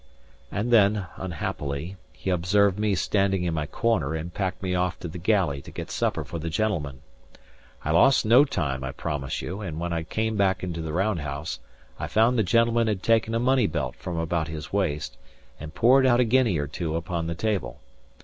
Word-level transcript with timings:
And 0.51 0.71
then, 0.73 1.05
unhappily, 1.17 1.95
he 2.11 2.31
observed 2.31 2.79
me 2.79 2.95
standing 2.95 3.43
in 3.43 3.53
my 3.53 3.67
corner, 3.67 4.15
and 4.15 4.33
packed 4.33 4.63
me 4.63 4.73
off 4.73 4.99
to 5.01 5.07
the 5.07 5.19
galley 5.19 5.61
to 5.61 5.69
get 5.69 5.91
supper 5.91 6.23
for 6.23 6.39
the 6.39 6.49
gentleman. 6.49 7.03
I 7.85 7.91
lost 7.91 8.25
no 8.25 8.43
time, 8.43 8.83
I 8.83 8.93
promise 8.93 9.43
you; 9.43 9.61
and 9.61 9.79
when 9.79 9.93
I 9.93 10.01
came 10.01 10.35
back 10.35 10.63
into 10.63 10.81
the 10.81 10.91
round 10.91 11.19
house, 11.19 11.59
I 11.99 12.07
found 12.07 12.39
the 12.39 12.41
gentleman 12.41 12.87
had 12.87 13.03
taken 13.03 13.35
a 13.35 13.39
money 13.39 13.67
belt 13.67 13.95
from 13.95 14.17
about 14.17 14.47
his 14.47 14.73
waist, 14.73 15.17
and 15.59 15.75
poured 15.75 16.07
out 16.07 16.19
a 16.19 16.23
guinea 16.23 16.57
or 16.57 16.65
two 16.65 16.95
upon 16.95 17.27
the 17.27 17.35
table. 17.35 17.79